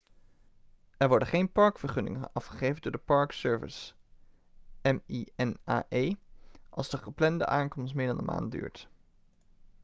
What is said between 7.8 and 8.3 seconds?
meer dan een